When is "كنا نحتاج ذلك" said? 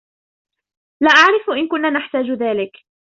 1.67-2.71